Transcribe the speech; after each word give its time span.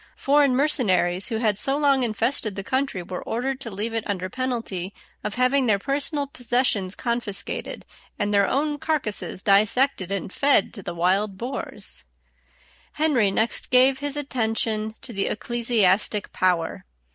Foreign 0.17 0.55
mercenaries 0.55 1.27
who 1.27 1.37
had 1.37 1.59
so 1.59 1.77
long 1.77 2.01
infested 2.01 2.55
the 2.55 2.63
country 2.63 3.03
were 3.03 3.21
ordered 3.21 3.59
to 3.59 3.69
leave 3.69 3.93
it 3.93 4.03
under 4.09 4.31
penalty 4.31 4.95
of 5.23 5.35
having 5.35 5.67
their 5.67 5.77
personal 5.77 6.25
possessions 6.25 6.95
confiscated, 6.95 7.85
and 8.17 8.33
their 8.33 8.47
own 8.47 8.79
carcasses 8.79 9.43
dissected 9.43 10.11
and 10.11 10.33
fed 10.33 10.73
to 10.73 10.81
the 10.81 10.95
wild 10.95 11.37
boars. 11.37 12.03
[Illustration: 12.97 13.13
FOREIGN 13.13 13.13
MERCENARIES 13.13 13.13
LEAVE 13.13 13.13
ENGLAND.] 13.13 13.17
Henry 13.17 13.31
next 13.43 13.69
gave 13.69 13.99
his 13.99 14.17
attention 14.17 14.93
to 15.01 15.13
the 15.13 15.27
ecclesiastic 15.27 16.31
power. 16.33 16.83